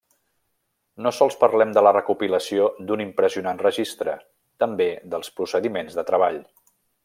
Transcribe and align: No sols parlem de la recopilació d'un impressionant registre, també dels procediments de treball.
No 1.07 1.11
sols 1.17 1.35
parlem 1.43 1.75
de 1.77 1.83
la 1.87 1.91
recopilació 1.97 2.69
d'un 2.89 3.05
impressionant 3.05 3.61
registre, 3.67 4.17
també 4.65 4.89
dels 5.15 5.31
procediments 5.41 6.01
de 6.01 6.09
treball. 6.13 6.45